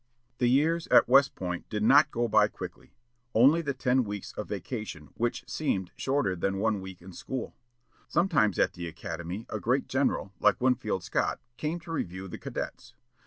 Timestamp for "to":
11.81-11.91